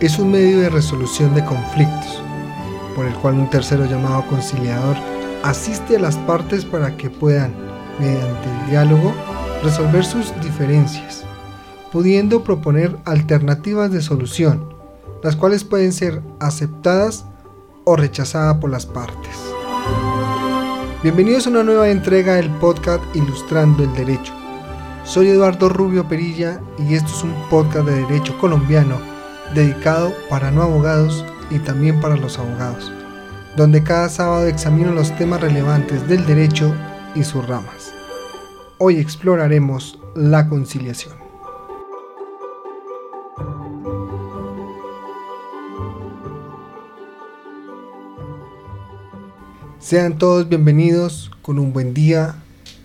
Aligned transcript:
es 0.00 0.18
un 0.18 0.30
medio 0.30 0.60
de 0.60 0.70
resolución 0.70 1.34
de 1.34 1.44
conflictos, 1.44 2.22
por 2.96 3.04
el 3.04 3.14
cual 3.16 3.34
un 3.34 3.50
tercero 3.50 3.84
llamado 3.84 4.24
conciliador 4.28 4.96
asiste 5.42 5.96
a 5.96 6.00
las 6.00 6.16
partes 6.16 6.64
para 6.64 6.96
que 6.96 7.10
puedan, 7.10 7.52
mediante 7.98 8.48
el 8.48 8.70
diálogo, 8.70 9.12
resolver 9.62 10.02
sus 10.02 10.32
diferencias, 10.40 11.24
pudiendo 11.92 12.42
proponer 12.42 12.96
alternativas 13.04 13.92
de 13.92 14.00
solución, 14.00 14.72
las 15.22 15.36
cuales 15.36 15.64
pueden 15.64 15.92
ser 15.92 16.22
aceptadas 16.40 17.26
o 17.84 17.94
rechazadas 17.94 18.56
por 18.56 18.70
las 18.70 18.86
partes. 18.86 19.36
Bienvenidos 21.02 21.46
a 21.46 21.50
una 21.50 21.62
nueva 21.62 21.90
entrega 21.90 22.36
del 22.36 22.48
podcast 22.52 23.04
Ilustrando 23.14 23.84
el 23.84 23.92
Derecho. 23.92 24.32
Soy 25.04 25.28
Eduardo 25.28 25.68
Rubio 25.68 26.08
Perilla 26.08 26.58
y 26.78 26.94
esto 26.94 27.10
es 27.10 27.22
un 27.22 27.34
podcast 27.50 27.86
de 27.86 28.06
derecho 28.06 28.38
colombiano 28.38 29.09
dedicado 29.54 30.14
para 30.28 30.50
no 30.50 30.62
abogados 30.62 31.24
y 31.50 31.58
también 31.58 32.00
para 32.00 32.16
los 32.16 32.38
abogados, 32.38 32.92
donde 33.56 33.82
cada 33.82 34.08
sábado 34.08 34.46
examino 34.46 34.92
los 34.92 35.14
temas 35.16 35.40
relevantes 35.40 36.06
del 36.08 36.24
derecho 36.26 36.74
y 37.14 37.24
sus 37.24 37.46
ramas. 37.46 37.92
Hoy 38.78 38.98
exploraremos 38.98 39.98
la 40.14 40.48
conciliación. 40.48 41.14
Sean 49.78 50.18
todos 50.18 50.48
bienvenidos 50.48 51.30
con 51.42 51.58
un 51.58 51.72
buen 51.72 51.94
día, 51.94 52.36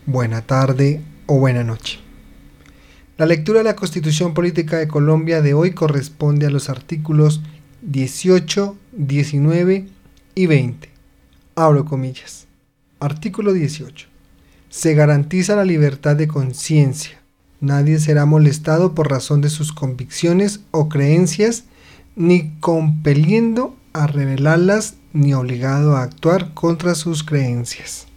buena 0.05 0.41
tarde 0.41 1.01
o 1.27 1.39
buena 1.39 1.63
noche. 1.63 2.04
La 3.17 3.25
lectura 3.25 3.59
de 3.59 3.63
la 3.63 3.77
Constitución 3.77 4.33
Política 4.33 4.75
de 4.75 4.89
Colombia 4.89 5.41
de 5.41 5.53
hoy 5.53 5.71
corresponde 5.71 6.47
a 6.47 6.49
los 6.49 6.67
artículos 6.67 7.41
18, 7.81 8.75
19 8.91 9.87
y 10.35 10.45
20. 10.47 10.89
Abro 11.55 11.85
comillas. 11.85 12.47
Artículo 12.99 13.53
18. 13.53 14.07
Se 14.67 14.95
garantiza 14.95 15.55
la 15.55 15.63
libertad 15.63 16.17
de 16.17 16.27
conciencia. 16.27 17.17
Nadie 17.61 17.99
será 17.99 18.25
molestado 18.25 18.93
por 18.93 19.09
razón 19.09 19.39
de 19.39 19.49
sus 19.49 19.71
convicciones 19.71 20.59
o 20.71 20.89
creencias, 20.89 21.63
ni 22.17 22.51
compeliendo 22.59 23.77
a 23.93 24.07
revelarlas, 24.07 24.95
ni 25.13 25.33
obligado 25.33 25.95
a 25.95 26.03
actuar 26.03 26.53
contra 26.53 26.95
sus 26.95 27.23
creencias. 27.23 28.07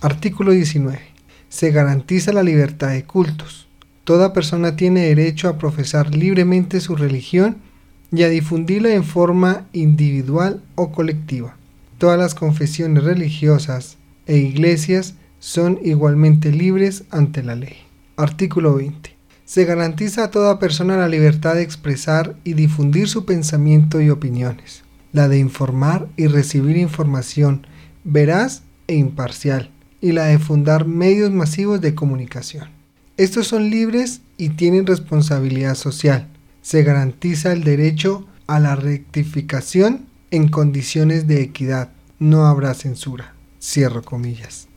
Artículo 0.00 0.52
19. 0.52 1.00
Se 1.48 1.72
garantiza 1.72 2.32
la 2.32 2.44
libertad 2.44 2.90
de 2.90 3.02
cultos 3.02 3.67
Toda 4.08 4.32
persona 4.32 4.74
tiene 4.74 5.02
derecho 5.02 5.50
a 5.50 5.58
profesar 5.58 6.14
libremente 6.14 6.80
su 6.80 6.96
religión 6.96 7.58
y 8.10 8.22
a 8.22 8.30
difundirla 8.30 8.94
en 8.94 9.04
forma 9.04 9.66
individual 9.74 10.62
o 10.76 10.92
colectiva. 10.92 11.58
Todas 11.98 12.18
las 12.18 12.34
confesiones 12.34 13.04
religiosas 13.04 13.98
e 14.26 14.38
iglesias 14.38 15.12
son 15.40 15.78
igualmente 15.84 16.52
libres 16.52 17.04
ante 17.10 17.42
la 17.42 17.54
ley. 17.54 17.76
Artículo 18.16 18.76
20. 18.76 19.14
Se 19.44 19.66
garantiza 19.66 20.24
a 20.24 20.30
toda 20.30 20.58
persona 20.58 20.96
la 20.96 21.08
libertad 21.08 21.56
de 21.56 21.62
expresar 21.62 22.34
y 22.44 22.54
difundir 22.54 23.10
su 23.10 23.26
pensamiento 23.26 24.00
y 24.00 24.08
opiniones, 24.08 24.84
la 25.12 25.28
de 25.28 25.38
informar 25.38 26.08
y 26.16 26.28
recibir 26.28 26.78
información 26.78 27.66
veraz 28.04 28.62
e 28.86 28.94
imparcial, 28.94 29.68
y 30.00 30.12
la 30.12 30.24
de 30.24 30.38
fundar 30.38 30.86
medios 30.86 31.30
masivos 31.30 31.82
de 31.82 31.94
comunicación. 31.94 32.77
Estos 33.18 33.48
son 33.48 33.68
libres 33.68 34.20
y 34.36 34.50
tienen 34.50 34.86
responsabilidad 34.86 35.74
social. 35.74 36.28
Se 36.62 36.84
garantiza 36.84 37.50
el 37.50 37.64
derecho 37.64 38.28
a 38.46 38.60
la 38.60 38.76
rectificación 38.76 40.06
en 40.30 40.46
condiciones 40.46 41.26
de 41.26 41.42
equidad. 41.42 41.90
No 42.20 42.46
habrá 42.46 42.74
censura. 42.74 43.34
Cierro 43.60 44.02
comillas. 44.02 44.68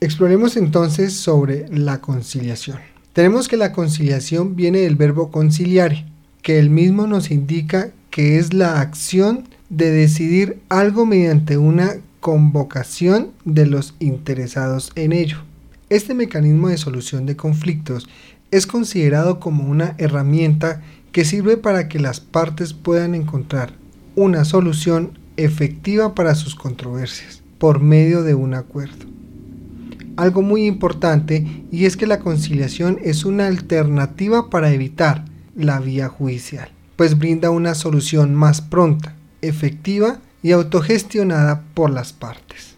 Exploremos 0.00 0.56
entonces 0.56 1.12
sobre 1.14 1.66
la 1.70 2.00
conciliación. 2.00 2.78
Tenemos 3.14 3.48
que 3.48 3.56
la 3.56 3.72
conciliación 3.72 4.54
viene 4.54 4.82
del 4.82 4.94
verbo 4.94 5.32
conciliare, 5.32 6.06
que 6.42 6.60
el 6.60 6.70
mismo 6.70 7.08
nos 7.08 7.32
indica 7.32 7.90
que 8.10 8.38
es 8.38 8.54
la 8.54 8.80
acción 8.80 9.48
de 9.70 9.90
decidir 9.90 10.60
algo 10.68 11.04
mediante 11.04 11.58
una 11.58 11.96
convocación 12.20 13.32
de 13.44 13.66
los 13.66 13.96
interesados 13.98 14.92
en 14.94 15.12
ello. 15.12 15.49
Este 15.90 16.14
mecanismo 16.14 16.68
de 16.68 16.78
solución 16.78 17.26
de 17.26 17.34
conflictos 17.34 18.08
es 18.52 18.68
considerado 18.68 19.40
como 19.40 19.64
una 19.64 19.96
herramienta 19.98 20.82
que 21.10 21.24
sirve 21.24 21.56
para 21.56 21.88
que 21.88 21.98
las 21.98 22.20
partes 22.20 22.74
puedan 22.74 23.16
encontrar 23.16 23.72
una 24.14 24.44
solución 24.44 25.18
efectiva 25.36 26.14
para 26.14 26.36
sus 26.36 26.54
controversias 26.54 27.42
por 27.58 27.80
medio 27.80 28.22
de 28.22 28.36
un 28.36 28.54
acuerdo. 28.54 29.06
Algo 30.16 30.42
muy 30.42 30.64
importante 30.66 31.64
y 31.72 31.86
es 31.86 31.96
que 31.96 32.06
la 32.06 32.20
conciliación 32.20 33.00
es 33.02 33.24
una 33.24 33.48
alternativa 33.48 34.48
para 34.48 34.72
evitar 34.72 35.24
la 35.56 35.80
vía 35.80 36.08
judicial, 36.08 36.70
pues 36.94 37.18
brinda 37.18 37.50
una 37.50 37.74
solución 37.74 38.36
más 38.36 38.60
pronta, 38.60 39.16
efectiva 39.42 40.20
y 40.40 40.52
autogestionada 40.52 41.64
por 41.74 41.90
las 41.90 42.12
partes. 42.12 42.76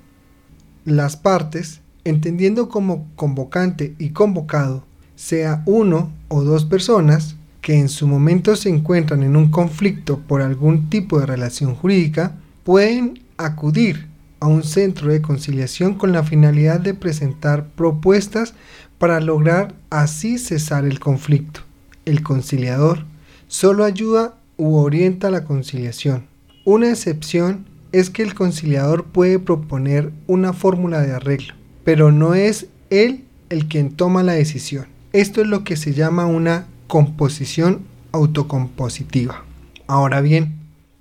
Las 0.86 1.18
partes 1.18 1.81
entendiendo 2.04 2.68
como 2.68 3.06
convocante 3.16 3.94
y 3.98 4.10
convocado 4.10 4.84
sea 5.14 5.62
uno 5.66 6.10
o 6.28 6.42
dos 6.42 6.64
personas 6.64 7.36
que 7.60 7.78
en 7.78 7.88
su 7.88 8.08
momento 8.08 8.56
se 8.56 8.68
encuentran 8.68 9.22
en 9.22 9.36
un 9.36 9.50
conflicto 9.50 10.18
por 10.18 10.42
algún 10.42 10.90
tipo 10.90 11.20
de 11.20 11.26
relación 11.26 11.76
jurídica, 11.76 12.36
pueden 12.64 13.22
acudir 13.36 14.08
a 14.40 14.48
un 14.48 14.64
centro 14.64 15.12
de 15.12 15.22
conciliación 15.22 15.94
con 15.94 16.10
la 16.10 16.24
finalidad 16.24 16.80
de 16.80 16.94
presentar 16.94 17.68
propuestas 17.68 18.54
para 18.98 19.20
lograr 19.20 19.76
así 19.90 20.38
cesar 20.38 20.84
el 20.84 20.98
conflicto. 20.98 21.60
El 22.04 22.24
conciliador 22.24 23.04
solo 23.46 23.84
ayuda 23.84 24.34
u 24.56 24.74
orienta 24.74 25.30
la 25.30 25.44
conciliación. 25.44 26.26
Una 26.64 26.90
excepción 26.90 27.66
es 27.92 28.10
que 28.10 28.24
el 28.24 28.34
conciliador 28.34 29.04
puede 29.04 29.38
proponer 29.38 30.10
una 30.26 30.52
fórmula 30.52 31.00
de 31.02 31.12
arreglo 31.12 31.61
pero 31.84 32.12
no 32.12 32.34
es 32.34 32.66
él 32.90 33.24
el 33.50 33.66
quien 33.66 33.92
toma 33.92 34.22
la 34.22 34.32
decisión. 34.32 34.86
Esto 35.12 35.40
es 35.40 35.46
lo 35.46 35.64
que 35.64 35.76
se 35.76 35.92
llama 35.92 36.26
una 36.26 36.66
composición 36.86 37.82
autocompositiva. 38.12 39.44
Ahora 39.86 40.20
bien, 40.20 40.54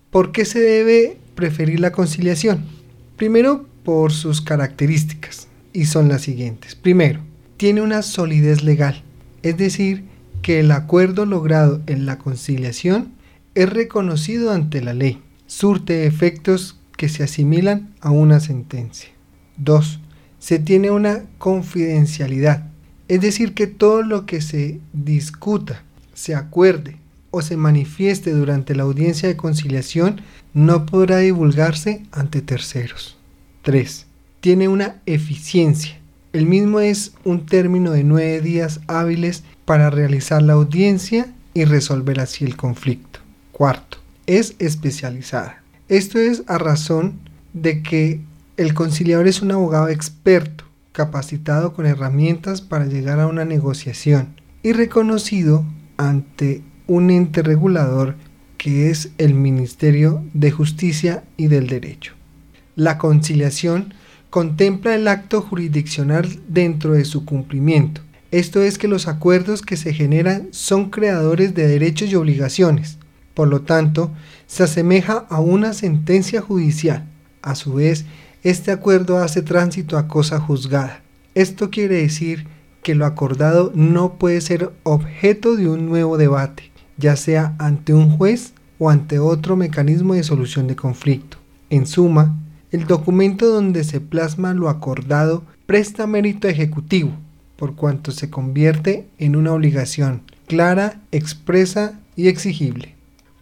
¿por 0.09 0.31
qué 0.31 0.45
se 0.45 0.59
debe 0.59 1.17
preferir 1.35 1.79
la 1.79 1.91
conciliación? 1.91 2.65
Primero, 3.17 3.65
por 3.83 4.11
sus 4.11 4.41
características, 4.41 5.47
y 5.73 5.85
son 5.85 6.09
las 6.09 6.21
siguientes. 6.21 6.75
Primero, 6.75 7.19
tiene 7.57 7.81
una 7.81 8.01
solidez 8.01 8.63
legal, 8.63 9.03
es 9.43 9.57
decir, 9.57 10.05
que 10.41 10.59
el 10.59 10.71
acuerdo 10.71 11.25
logrado 11.25 11.81
en 11.87 12.05
la 12.05 12.17
conciliación 12.17 13.13
es 13.53 13.69
reconocido 13.69 14.51
ante 14.51 14.81
la 14.81 14.93
ley, 14.93 15.21
surte 15.45 16.05
efectos 16.05 16.79
que 16.97 17.09
se 17.09 17.23
asimilan 17.23 17.93
a 18.01 18.11
una 18.11 18.39
sentencia. 18.39 19.09
2 19.57 19.99
se 20.41 20.57
tiene 20.57 20.89
una 20.89 21.21
confidencialidad, 21.37 22.63
es 23.07 23.21
decir, 23.21 23.53
que 23.53 23.67
todo 23.67 24.01
lo 24.01 24.25
que 24.25 24.41
se 24.41 24.79
discuta, 24.91 25.83
se 26.15 26.33
acuerde 26.33 26.97
o 27.29 27.43
se 27.43 27.57
manifieste 27.57 28.31
durante 28.31 28.73
la 28.73 28.83
audiencia 28.83 29.29
de 29.29 29.37
conciliación 29.37 30.21
no 30.55 30.87
podrá 30.87 31.17
divulgarse 31.17 32.03
ante 32.11 32.41
terceros. 32.41 33.17
3. 33.61 34.07
Tiene 34.39 34.67
una 34.67 34.95
eficiencia. 35.05 35.99
El 36.33 36.47
mismo 36.47 36.79
es 36.79 37.13
un 37.23 37.45
término 37.45 37.91
de 37.91 38.03
nueve 38.03 38.41
días 38.41 38.81
hábiles 38.87 39.43
para 39.65 39.91
realizar 39.91 40.41
la 40.41 40.53
audiencia 40.53 41.31
y 41.53 41.65
resolver 41.65 42.19
así 42.19 42.45
el 42.45 42.57
conflicto. 42.57 43.19
Cuarto, 43.51 43.99
es 44.25 44.55
especializada. 44.57 45.61
Esto 45.87 46.17
es 46.17 46.41
a 46.47 46.57
razón 46.57 47.19
de 47.53 47.83
que 47.83 48.21
el 48.57 48.73
conciliador 48.73 49.27
es 49.27 49.41
un 49.41 49.51
abogado 49.51 49.89
experto, 49.89 50.65
capacitado 50.91 51.73
con 51.73 51.85
herramientas 51.85 52.61
para 52.61 52.85
llegar 52.85 53.19
a 53.19 53.27
una 53.27 53.45
negociación 53.45 54.35
y 54.63 54.73
reconocido 54.73 55.65
ante 55.97 56.61
un 56.87 57.09
ente 57.11 57.41
regulador 57.41 58.15
que 58.57 58.89
es 58.89 59.11
el 59.17 59.33
Ministerio 59.33 60.23
de 60.33 60.51
Justicia 60.51 61.23
y 61.37 61.47
del 61.47 61.67
Derecho. 61.67 62.13
La 62.75 62.97
conciliación 62.97 63.93
contempla 64.29 64.95
el 64.95 65.07
acto 65.07 65.41
jurisdiccional 65.41 66.39
dentro 66.47 66.93
de 66.93 67.05
su 67.05 67.25
cumplimiento. 67.25 68.01
Esto 68.31 68.61
es 68.61 68.77
que 68.77 68.87
los 68.87 69.07
acuerdos 69.07 69.61
que 69.61 69.77
se 69.77 69.93
generan 69.93 70.47
son 70.51 70.89
creadores 70.89 71.53
de 71.53 71.67
derechos 71.67 72.09
y 72.09 72.15
obligaciones. 72.15 72.97
Por 73.33 73.47
lo 73.47 73.61
tanto, 73.61 74.11
se 74.47 74.63
asemeja 74.63 75.25
a 75.29 75.39
una 75.39 75.73
sentencia 75.73 76.41
judicial. 76.41 77.07
A 77.41 77.55
su 77.55 77.73
vez, 77.73 78.05
este 78.43 78.71
acuerdo 78.71 79.19
hace 79.19 79.41
tránsito 79.41 79.97
a 79.97 80.07
cosa 80.07 80.39
juzgada. 80.39 81.01
Esto 81.35 81.69
quiere 81.69 82.01
decir 82.01 82.47
que 82.83 82.95
lo 82.95 83.05
acordado 83.05 83.71
no 83.75 84.13
puede 84.13 84.41
ser 84.41 84.71
objeto 84.83 85.55
de 85.55 85.69
un 85.69 85.87
nuevo 85.87 86.17
debate, 86.17 86.71
ya 86.97 87.15
sea 87.15 87.55
ante 87.59 87.93
un 87.93 88.09
juez 88.09 88.53
o 88.79 88.89
ante 88.89 89.19
otro 89.19 89.55
mecanismo 89.55 90.15
de 90.15 90.23
solución 90.23 90.67
de 90.67 90.75
conflicto. 90.75 91.37
En 91.69 91.85
suma, 91.85 92.35
el 92.71 92.87
documento 92.87 93.47
donde 93.47 93.83
se 93.83 94.01
plasma 94.01 94.53
lo 94.53 94.69
acordado 94.69 95.43
presta 95.67 96.07
mérito 96.07 96.47
ejecutivo, 96.47 97.11
por 97.57 97.75
cuanto 97.75 98.11
se 98.11 98.29
convierte 98.29 99.07
en 99.19 99.35
una 99.35 99.53
obligación 99.53 100.23
clara, 100.47 100.99
expresa 101.11 101.99
y 102.15 102.27
exigible. 102.27 102.95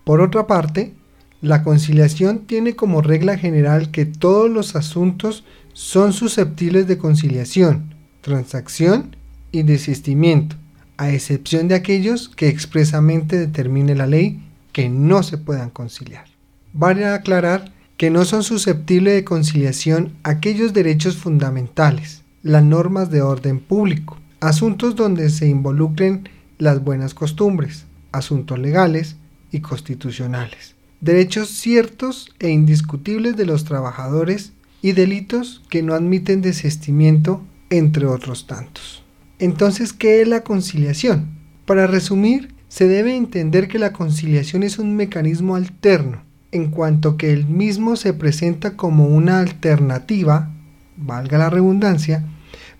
Por 0.04 0.22
otra 0.22 0.46
parte, 0.46 0.94
la 1.42 1.64
conciliación 1.64 2.40
tiene 2.40 2.76
como 2.76 3.02
regla 3.02 3.38
general 3.38 3.92
que 3.92 4.06
todos 4.06 4.50
los 4.50 4.76
asuntos 4.76 5.44
son 5.74 6.12
susceptibles 6.12 6.88
de 6.88 6.98
conciliación, 6.98 7.96
transacción 8.22 9.16
y 9.52 9.64
desistimiento, 9.64 10.58
a 10.98 11.12
excepción 11.12 11.68
de 11.68 11.76
aquellos 11.76 12.28
que 12.30 12.50
expresamente 12.50 13.38
determine 13.38 13.96
la 13.96 14.08
ley 14.08 14.42
que 14.74 14.90
no 14.90 15.24
se 15.24 15.38
puedan 15.38 15.70
conciliar. 15.70 16.26
Vale 16.74 17.06
aclarar 17.06 17.72
que 17.96 18.10
no 18.10 18.26
son 18.26 18.44
susceptibles 18.44 19.14
de 19.14 19.24
conciliación 19.24 20.14
aquellos 20.24 20.74
derechos 20.74 21.18
fundamentales, 21.18 22.22
las 22.44 22.64
normas 22.64 23.12
de 23.12 23.22
orden 23.22 23.60
público, 23.60 24.18
asuntos 24.40 24.96
donde 24.96 25.30
se 25.30 25.48
involucren 25.48 26.30
las 26.58 26.84
buenas 26.84 27.14
costumbres, 27.14 27.86
asuntos 28.12 28.60
legales 28.60 29.16
y 29.52 29.62
constitucionales, 29.62 30.76
derechos 31.02 31.50
ciertos 31.50 32.30
e 32.40 32.50
indiscutibles 32.50 33.38
de 33.38 33.46
los 33.46 33.64
trabajadores 33.64 34.54
y 34.82 34.94
delitos 34.94 35.62
que 35.70 35.84
no 35.84 35.94
admiten 35.94 36.42
desistimiento, 36.42 37.42
entre 37.70 38.06
otros 38.06 38.48
tantos. 38.48 39.04
Entonces, 39.38 39.94
¿qué 39.94 40.22
es 40.22 40.28
la 40.28 40.44
conciliación? 40.44 41.28
Para 41.66 41.88
resumir, 41.88 42.54
se 42.68 42.88
debe 42.88 43.16
entender 43.16 43.68
que 43.68 43.80
la 43.80 43.94
conciliación 43.94 44.64
es 44.64 44.80
un 44.80 44.96
mecanismo 44.96 45.56
alterno, 45.56 46.24
en 46.52 46.72
cuanto 46.72 47.18
que 47.18 47.32
el 47.32 47.46
mismo 47.46 47.96
se 47.96 48.14
presenta 48.14 48.76
como 48.76 49.06
una 49.08 49.40
alternativa, 49.40 50.52
valga 50.98 51.38
la 51.38 51.50
redundancia, 51.50 52.26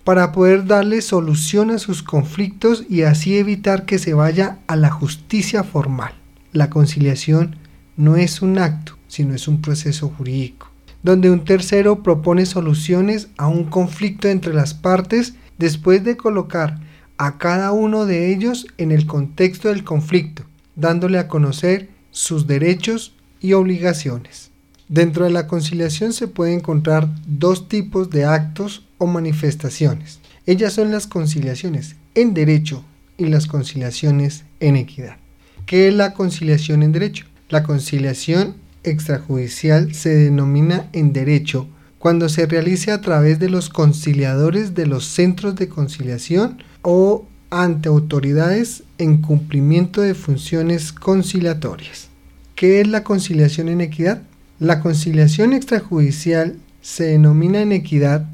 para 0.04 0.32
poder 0.32 0.66
darle 0.66 1.02
solución 1.02 1.70
a 1.70 1.78
sus 1.78 2.02
conflictos 2.02 2.84
y 2.88 3.02
así 3.02 3.36
evitar 3.36 3.84
que 3.84 3.98
se 3.98 4.14
vaya 4.14 4.58
a 4.66 4.76
la 4.76 4.90
justicia 4.90 5.62
formal. 5.62 6.12
La 6.52 6.68
conciliación 6.68 7.56
no 8.00 8.16
es 8.16 8.40
un 8.40 8.58
acto, 8.58 8.96
sino 9.08 9.34
es 9.34 9.46
un 9.46 9.60
proceso 9.60 10.08
jurídico, 10.08 10.70
donde 11.02 11.30
un 11.30 11.44
tercero 11.44 12.02
propone 12.02 12.46
soluciones 12.46 13.28
a 13.36 13.46
un 13.46 13.64
conflicto 13.64 14.26
entre 14.28 14.54
las 14.54 14.72
partes 14.72 15.34
después 15.58 16.02
de 16.02 16.16
colocar 16.16 16.80
a 17.18 17.36
cada 17.36 17.72
uno 17.72 18.06
de 18.06 18.32
ellos 18.32 18.66
en 18.78 18.90
el 18.90 19.06
contexto 19.06 19.68
del 19.68 19.84
conflicto, 19.84 20.44
dándole 20.76 21.18
a 21.18 21.28
conocer 21.28 21.90
sus 22.10 22.46
derechos 22.46 23.12
y 23.38 23.52
obligaciones. 23.52 24.50
Dentro 24.88 25.26
de 25.26 25.30
la 25.30 25.46
conciliación 25.46 26.14
se 26.14 26.26
puede 26.26 26.54
encontrar 26.54 27.06
dos 27.26 27.68
tipos 27.68 28.08
de 28.08 28.24
actos 28.24 28.86
o 28.96 29.06
manifestaciones. 29.06 30.20
Ellas 30.46 30.72
son 30.72 30.90
las 30.90 31.06
conciliaciones 31.06 31.96
en 32.14 32.32
derecho 32.32 32.82
y 33.18 33.26
las 33.26 33.46
conciliaciones 33.46 34.44
en 34.58 34.76
equidad. 34.76 35.18
¿Qué 35.66 35.88
es 35.88 35.94
la 35.94 36.14
conciliación 36.14 36.82
en 36.82 36.92
derecho? 36.92 37.29
La 37.50 37.64
conciliación 37.64 38.54
extrajudicial 38.84 39.92
se 39.92 40.14
denomina 40.14 40.88
en 40.92 41.12
derecho 41.12 41.68
cuando 41.98 42.28
se 42.28 42.46
realice 42.46 42.92
a 42.92 43.00
través 43.00 43.40
de 43.40 43.50
los 43.50 43.68
conciliadores 43.68 44.74
de 44.74 44.86
los 44.86 45.04
centros 45.04 45.56
de 45.56 45.68
conciliación 45.68 46.62
o 46.82 47.26
ante 47.50 47.88
autoridades 47.88 48.84
en 48.98 49.20
cumplimiento 49.20 50.00
de 50.00 50.14
funciones 50.14 50.92
conciliatorias. 50.92 52.08
¿Qué 52.54 52.80
es 52.80 52.86
la 52.86 53.02
conciliación 53.02 53.68
en 53.68 53.80
equidad? 53.80 54.22
La 54.60 54.80
conciliación 54.80 55.52
extrajudicial 55.52 56.54
se 56.80 57.04
denomina 57.04 57.60
en 57.62 57.72
equidad 57.72 58.26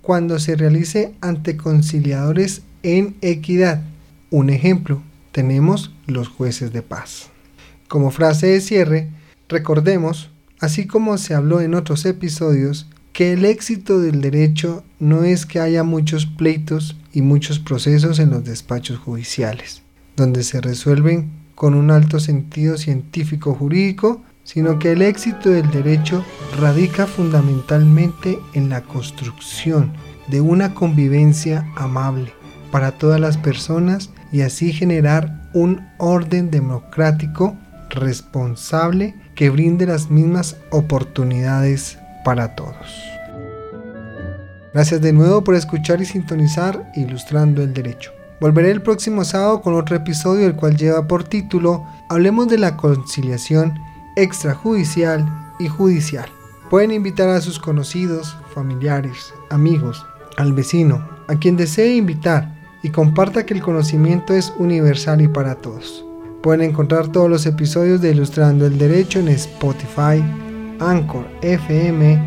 cuando 0.00 0.38
se 0.38 0.56
realice 0.56 1.12
ante 1.20 1.58
conciliadores 1.58 2.62
en 2.82 3.16
equidad. 3.20 3.82
Un 4.30 4.48
ejemplo, 4.48 5.02
tenemos 5.30 5.92
los 6.06 6.28
jueces 6.28 6.72
de 6.72 6.80
paz. 6.80 7.31
Como 7.92 8.10
frase 8.10 8.46
de 8.46 8.62
cierre, 8.62 9.10
recordemos, 9.50 10.30
así 10.60 10.86
como 10.86 11.18
se 11.18 11.34
habló 11.34 11.60
en 11.60 11.74
otros 11.74 12.06
episodios, 12.06 12.88
que 13.12 13.34
el 13.34 13.44
éxito 13.44 14.00
del 14.00 14.22
derecho 14.22 14.82
no 14.98 15.24
es 15.24 15.44
que 15.44 15.60
haya 15.60 15.84
muchos 15.84 16.24
pleitos 16.24 16.96
y 17.12 17.20
muchos 17.20 17.58
procesos 17.58 18.18
en 18.18 18.30
los 18.30 18.44
despachos 18.44 18.98
judiciales, 18.98 19.82
donde 20.16 20.42
se 20.42 20.62
resuelven 20.62 21.32
con 21.54 21.74
un 21.74 21.90
alto 21.90 22.18
sentido 22.18 22.78
científico 22.78 23.54
jurídico, 23.54 24.22
sino 24.42 24.78
que 24.78 24.92
el 24.92 25.02
éxito 25.02 25.50
del 25.50 25.70
derecho 25.70 26.24
radica 26.58 27.06
fundamentalmente 27.06 28.38
en 28.54 28.70
la 28.70 28.80
construcción 28.80 29.92
de 30.28 30.40
una 30.40 30.72
convivencia 30.72 31.70
amable 31.76 32.32
para 32.70 32.92
todas 32.92 33.20
las 33.20 33.36
personas 33.36 34.08
y 34.32 34.40
así 34.40 34.72
generar 34.72 35.50
un 35.52 35.86
orden 35.98 36.50
democrático 36.50 37.54
responsable 37.92 39.14
que 39.34 39.50
brinde 39.50 39.86
las 39.86 40.10
mismas 40.10 40.56
oportunidades 40.70 41.98
para 42.24 42.54
todos. 42.54 43.12
Gracias 44.74 45.00
de 45.02 45.12
nuevo 45.12 45.44
por 45.44 45.54
escuchar 45.54 46.00
y 46.00 46.06
sintonizar 46.06 46.90
Ilustrando 46.96 47.62
el 47.62 47.74
Derecho. 47.74 48.10
Volveré 48.40 48.70
el 48.70 48.82
próximo 48.82 49.24
sábado 49.24 49.60
con 49.60 49.74
otro 49.74 49.94
episodio 49.94 50.46
el 50.46 50.56
cual 50.56 50.76
lleva 50.76 51.06
por 51.06 51.24
título 51.24 51.86
Hablemos 52.08 52.48
de 52.48 52.58
la 52.58 52.76
conciliación 52.76 53.78
extrajudicial 54.16 55.52
y 55.58 55.68
judicial. 55.68 56.28
Pueden 56.70 56.90
invitar 56.90 57.28
a 57.28 57.40
sus 57.40 57.58
conocidos, 57.58 58.36
familiares, 58.54 59.34
amigos, 59.50 60.04
al 60.38 60.54
vecino, 60.54 61.06
a 61.28 61.36
quien 61.36 61.56
desee 61.56 61.94
invitar 61.94 62.52
y 62.82 62.88
comparta 62.88 63.44
que 63.44 63.54
el 63.54 63.62
conocimiento 63.62 64.34
es 64.34 64.52
universal 64.58 65.20
y 65.20 65.28
para 65.28 65.54
todos. 65.56 66.04
Pueden 66.42 66.62
encontrar 66.62 67.08
todos 67.08 67.28
los 67.30 67.46
episodios 67.46 68.00
de 68.00 68.10
Ilustrando 68.10 68.66
el 68.66 68.76
Derecho 68.76 69.20
en 69.20 69.28
Spotify, 69.28 70.20
Anchor 70.80 71.24
FM, 71.40 72.20